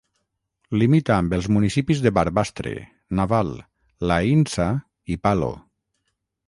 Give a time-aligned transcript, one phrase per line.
[0.83, 2.73] Limita amb els municipis de Barbastre,
[3.21, 3.55] Naval,
[4.09, 4.71] l'Aïnsa
[5.17, 5.55] i Palo.